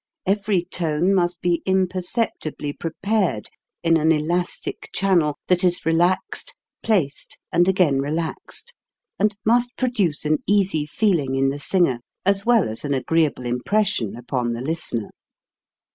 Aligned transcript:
Every 0.25 0.63
tone 0.63 1.13
must 1.13 1.43
be 1.43 1.61
imperceptibly 1.63 2.73
prepared 2.73 3.49
in 3.83 3.97
an 3.97 4.11
elastic 4.11 4.89
channel 4.91 5.37
that 5.47 5.63
is 5.63 5.85
relaxed, 5.85 6.55
placed, 6.81 7.37
and 7.51 7.67
again 7.67 7.99
relaxed, 8.01 8.73
and 9.19 9.35
must 9.45 9.77
produce 9.77 10.25
an 10.25 10.39
easy 10.47 10.87
feeling 10.87 11.35
in 11.35 11.49
the 11.49 11.59
singer, 11.59 11.99
as 12.25 12.47
well 12.47 12.67
as 12.67 12.83
an 12.83 12.95
agreeable 12.95 13.45
impression 13.45 14.15
upon 14.15 14.49
the 14.49 14.61
listener. 14.61 15.11